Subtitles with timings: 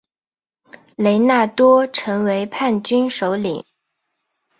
[0.95, 3.63] 雷纳多成为叛军首领。